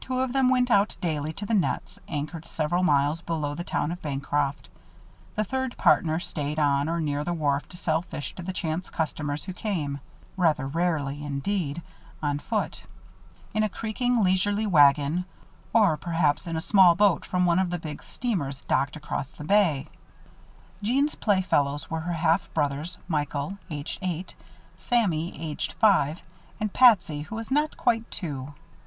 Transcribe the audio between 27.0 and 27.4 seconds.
who